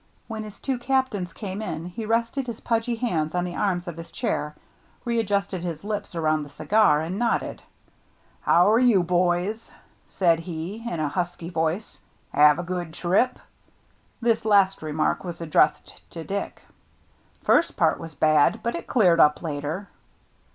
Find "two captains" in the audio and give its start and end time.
0.59-1.31